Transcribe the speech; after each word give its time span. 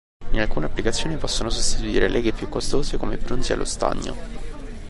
In 0.31 0.39
alcune 0.39 0.65
applicazioni 0.65 1.15
possono 1.15 1.51
sostituire 1.51 2.07
leghe 2.09 2.31
più 2.31 2.49
costose, 2.49 2.97
come 2.97 3.13
i 3.13 3.17
bronzi 3.17 3.53
allo 3.53 3.65
stagno. 3.65 4.15